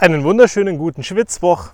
[0.00, 1.70] Einen wunderschönen guten Schwitzwoch.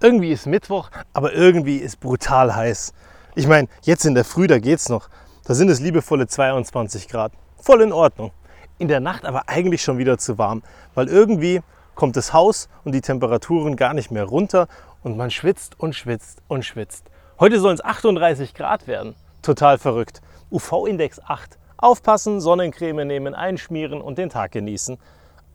[0.00, 2.94] Irgendwie ist Mittwoch, aber irgendwie ist brutal heiß.
[3.34, 5.10] Ich meine, jetzt in der Früh, da geht's noch.
[5.44, 7.30] Da sind es liebevolle 22 Grad.
[7.60, 8.30] Voll in Ordnung.
[8.78, 10.62] In der Nacht aber eigentlich schon wieder zu warm,
[10.94, 11.60] weil irgendwie
[11.94, 14.66] kommt das Haus und die Temperaturen gar nicht mehr runter
[15.02, 17.10] und man schwitzt und schwitzt und schwitzt.
[17.38, 19.14] Heute sollen es 38 Grad werden.
[19.42, 20.22] Total verrückt.
[20.50, 21.58] UV-Index 8.
[21.76, 24.96] Aufpassen, Sonnencreme nehmen, einschmieren und den Tag genießen.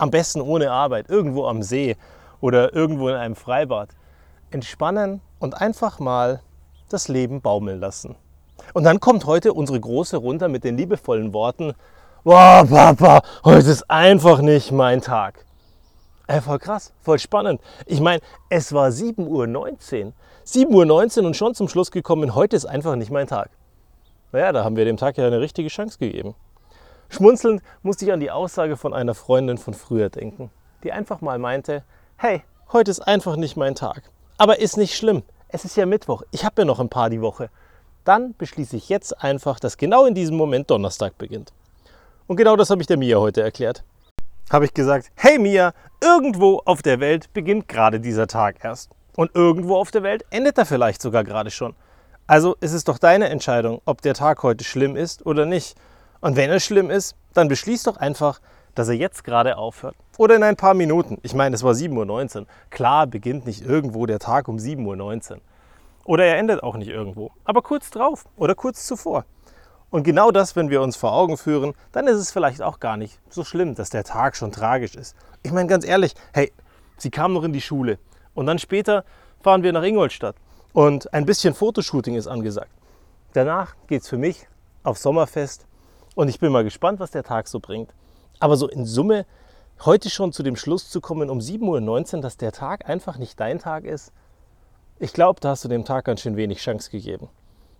[0.03, 1.95] Am besten ohne Arbeit, irgendwo am See
[2.41, 3.87] oder irgendwo in einem Freibad.
[4.51, 6.41] Entspannen und einfach mal
[6.89, 8.17] das Leben baumeln lassen.
[8.73, 11.73] Und dann kommt heute unsere Große runter mit den liebevollen Worten,
[12.25, 15.45] Boah, Papa, heute ist einfach nicht mein Tag.
[16.27, 17.61] Ey, voll krass, voll spannend.
[17.85, 19.47] Ich meine, es war 7.19 Uhr.
[20.45, 23.51] 7.19 Uhr und schon zum Schluss gekommen, heute ist einfach nicht mein Tag.
[24.33, 26.35] Naja, da haben wir dem Tag ja eine richtige Chance gegeben.
[27.13, 30.49] Schmunzelnd musste ich an die Aussage von einer Freundin von früher denken,
[30.83, 31.83] die einfach mal meinte,
[32.17, 34.01] hey, heute ist einfach nicht mein Tag.
[34.39, 35.21] Aber ist nicht schlimm.
[35.47, 36.23] Es ist ja Mittwoch.
[36.31, 37.51] Ich habe ja noch ein paar die Woche.
[38.03, 41.53] Dann beschließe ich jetzt einfach, dass genau in diesem Moment Donnerstag beginnt.
[42.25, 43.83] Und genau das habe ich der Mia heute erklärt.
[44.51, 48.89] Habe ich gesagt, hey Mia, irgendwo auf der Welt beginnt gerade dieser Tag erst.
[49.15, 51.75] Und irgendwo auf der Welt endet er vielleicht sogar gerade schon.
[52.25, 55.75] Also ist es doch deine Entscheidung, ob der Tag heute schlimm ist oder nicht.
[56.23, 58.39] Und wenn es schlimm ist, dann beschließ doch einfach,
[58.75, 59.97] dass er jetzt gerade aufhört.
[60.17, 61.17] Oder in ein paar Minuten.
[61.21, 62.47] Ich meine, es war 7.19 Uhr.
[62.69, 65.37] Klar beginnt nicht irgendwo der Tag um 7.19 Uhr.
[66.05, 67.31] Oder er endet auch nicht irgendwo.
[67.43, 69.25] Aber kurz drauf oder kurz zuvor.
[69.89, 72.95] Und genau das, wenn wir uns vor Augen führen, dann ist es vielleicht auch gar
[72.95, 75.17] nicht so schlimm, dass der Tag schon tragisch ist.
[75.43, 76.53] Ich meine ganz ehrlich, hey,
[76.95, 77.99] sie kam noch in die Schule
[78.33, 79.03] und dann später
[79.41, 80.37] fahren wir nach Ingolstadt
[80.71, 82.71] und ein bisschen Fotoshooting ist angesagt.
[83.33, 84.47] Danach geht es für mich
[84.83, 85.67] aufs Sommerfest
[86.15, 87.93] und ich bin mal gespannt, was der Tag so bringt.
[88.39, 89.25] Aber so in Summe,
[89.85, 93.39] heute schon zu dem Schluss zu kommen um 7.19 Uhr, dass der Tag einfach nicht
[93.39, 94.11] dein Tag ist,
[94.99, 97.29] ich glaube, da hast du dem Tag ganz schön wenig Chance gegeben.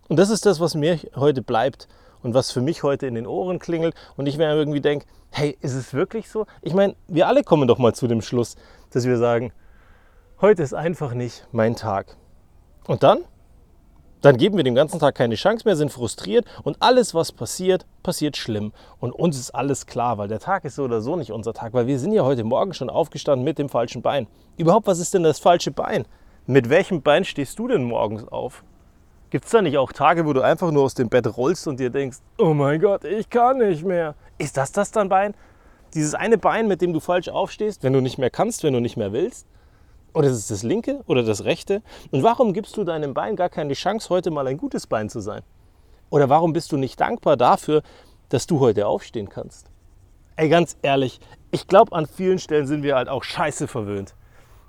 [0.08, 1.88] Und das ist das, was mir heute bleibt
[2.22, 3.94] und was für mich heute in den Ohren klingelt.
[4.16, 6.46] Und ich mir irgendwie denke, hey, ist es wirklich so?
[6.60, 8.56] Ich meine, wir alle kommen doch mal zu dem Schluss,
[8.90, 9.52] dass wir sagen,
[10.40, 12.16] heute ist einfach nicht mein Tag.
[12.86, 13.24] Und dann?
[14.24, 17.84] Dann geben wir dem ganzen Tag keine Chance mehr, sind frustriert und alles, was passiert,
[18.02, 18.72] passiert schlimm.
[18.98, 21.74] Und uns ist alles klar, weil der Tag ist so oder so nicht unser Tag,
[21.74, 24.26] weil wir sind ja heute Morgen schon aufgestanden mit dem falschen Bein.
[24.56, 26.06] Überhaupt, was ist denn das falsche Bein?
[26.46, 28.64] Mit welchem Bein stehst du denn morgens auf?
[29.28, 31.78] Gibt es da nicht auch Tage, wo du einfach nur aus dem Bett rollst und
[31.78, 34.14] dir denkst, oh mein Gott, ich kann nicht mehr?
[34.38, 35.34] Ist das das dann Bein?
[35.92, 38.80] Dieses eine Bein, mit dem du falsch aufstehst, wenn du nicht mehr kannst, wenn du
[38.80, 39.46] nicht mehr willst?
[40.14, 41.82] Oder ist es das linke oder das rechte?
[42.12, 45.20] Und warum gibst du deinem Bein gar keine Chance, heute mal ein gutes Bein zu
[45.20, 45.42] sein?
[46.08, 47.82] Oder warum bist du nicht dankbar dafür,
[48.28, 49.70] dass du heute aufstehen kannst?
[50.36, 51.20] Ey, ganz ehrlich,
[51.50, 54.14] ich glaube, an vielen Stellen sind wir halt auch scheiße verwöhnt.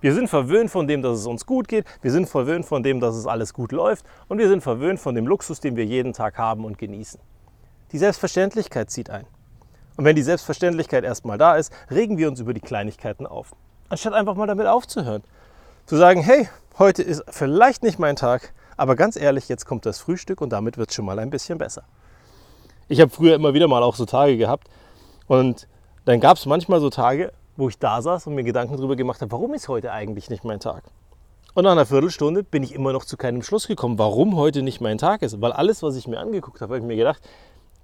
[0.02, 1.86] Wir sind verwöhnt von dem, dass es uns gut geht.
[2.02, 4.06] Wir sind verwöhnt von dem, dass es alles gut läuft.
[4.28, 7.20] Und wir sind verwöhnt von dem Luxus, den wir jeden Tag haben und genießen.
[7.92, 9.26] Die Selbstverständlichkeit zieht ein.
[9.96, 13.56] Und wenn die Selbstverständlichkeit erstmal da ist, regen wir uns über die Kleinigkeiten auf.
[13.96, 15.24] Anstatt einfach mal damit aufzuhören.
[15.86, 20.00] Zu sagen, hey, heute ist vielleicht nicht mein Tag, aber ganz ehrlich, jetzt kommt das
[20.00, 21.84] Frühstück und damit wird es schon mal ein bisschen besser.
[22.90, 24.68] Ich habe früher immer wieder mal auch so Tage gehabt
[25.28, 25.70] und
[26.04, 29.22] dann gab es manchmal so Tage, wo ich da saß und mir Gedanken darüber gemacht
[29.22, 30.84] habe, warum ist heute eigentlich nicht mein Tag?
[31.54, 34.82] Und nach einer Viertelstunde bin ich immer noch zu keinem Schluss gekommen, warum heute nicht
[34.82, 35.40] mein Tag ist.
[35.40, 37.22] Weil alles, was ich mir angeguckt habe, habe ich mir gedacht,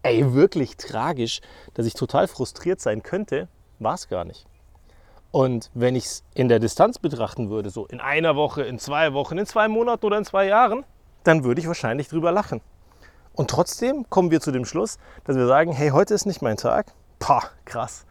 [0.04, 1.40] ey, wirklich tragisch,
[1.74, 3.48] dass ich total frustriert sein könnte,
[3.80, 4.46] war es gar nicht.
[5.31, 9.14] Und wenn ich es in der Distanz betrachten würde, so in einer Woche, in zwei
[9.14, 10.84] Wochen, in zwei Monaten oder in zwei Jahren,
[11.24, 12.62] dann würde ich wahrscheinlich drüber lachen.
[13.34, 16.58] Und trotzdem kommen wir zu dem Schluss, dass wir sagen, hey, heute ist nicht mein
[16.58, 16.88] Tag.
[17.19, 18.06] Pah, krass.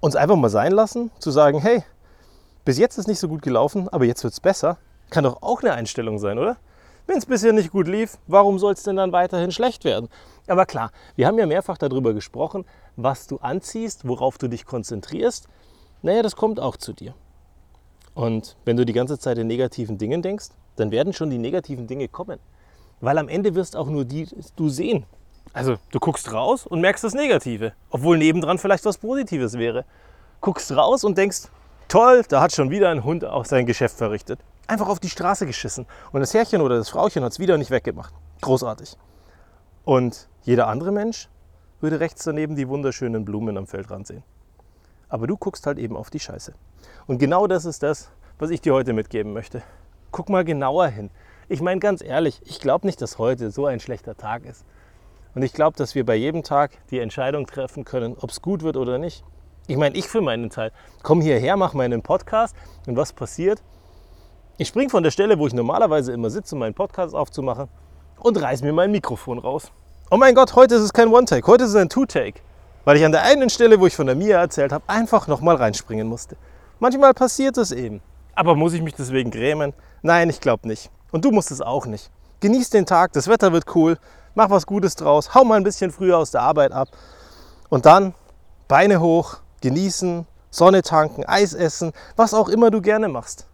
[0.00, 1.84] Uns einfach mal sein lassen, zu sagen, hey,
[2.64, 4.78] bis jetzt ist nicht so gut gelaufen, aber jetzt wird es besser.
[5.10, 6.56] Kann doch auch eine Einstellung sein, oder?
[7.06, 10.08] Wenn es bisher nicht gut lief, warum soll es denn dann weiterhin schlecht werden?
[10.46, 12.64] Aber klar, wir haben ja mehrfach darüber gesprochen,
[12.96, 15.48] was du anziehst, worauf du dich konzentrierst
[16.02, 17.14] naja, das kommt auch zu dir.
[18.14, 21.86] Und wenn du die ganze Zeit in negativen Dingen denkst, dann werden schon die negativen
[21.86, 22.38] Dinge kommen.
[23.00, 25.04] Weil am Ende wirst auch nur die du sehen.
[25.52, 29.84] Also du guckst raus und merkst das Negative, obwohl nebendran vielleicht was Positives wäre.
[30.40, 31.48] Guckst raus und denkst,
[31.88, 34.40] toll, da hat schon wieder ein Hund auch sein Geschäft verrichtet.
[34.66, 35.86] Einfach auf die Straße geschissen.
[36.12, 38.14] Und das Herrchen oder das Frauchen hat es wieder nicht weggemacht.
[38.40, 38.96] Großartig.
[39.84, 41.28] Und jeder andere Mensch
[41.80, 44.22] würde rechts daneben die wunderschönen Blumen am Feldrand sehen.
[45.10, 46.54] Aber du guckst halt eben auf die Scheiße.
[47.06, 49.62] Und genau das ist das, was ich dir heute mitgeben möchte.
[50.12, 51.10] Guck mal genauer hin.
[51.48, 54.64] Ich meine ganz ehrlich, ich glaube nicht, dass heute so ein schlechter Tag ist.
[55.34, 58.62] Und ich glaube, dass wir bei jedem Tag die Entscheidung treffen können, ob es gut
[58.62, 59.24] wird oder nicht.
[59.66, 60.72] Ich meine, ich für meinen Teil
[61.02, 62.56] komme hierher, mache meinen Podcast
[62.86, 63.62] und was passiert?
[64.58, 67.68] Ich springe von der Stelle, wo ich normalerweise immer sitze, um meinen Podcast aufzumachen
[68.18, 69.70] und reiß mir mein Mikrofon raus.
[70.10, 72.40] Oh mein Gott, heute ist es kein One-Take, heute ist es ein Two-Take.
[72.84, 75.56] Weil ich an der einen Stelle, wo ich von der Mia erzählt habe, einfach nochmal
[75.56, 76.36] reinspringen musste.
[76.78, 78.00] Manchmal passiert es eben.
[78.34, 79.74] Aber muss ich mich deswegen grämen?
[80.02, 80.90] Nein, ich glaube nicht.
[81.12, 82.10] Und du musst es auch nicht.
[82.40, 83.98] Genieß den Tag, das Wetter wird cool,
[84.34, 86.88] mach was Gutes draus, hau mal ein bisschen früher aus der Arbeit ab.
[87.68, 88.14] Und dann
[88.66, 93.46] Beine hoch, genießen, Sonne tanken, Eis essen, was auch immer du gerne machst.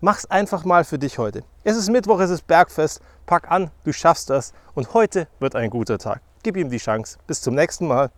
[0.00, 1.42] Mach's einfach mal für dich heute.
[1.64, 3.00] Es ist Mittwoch, es ist Bergfest.
[3.26, 6.20] Pack an, du schaffst das und heute wird ein guter Tag.
[6.44, 7.18] Gib ihm die Chance.
[7.26, 8.10] Bis zum nächsten Mal.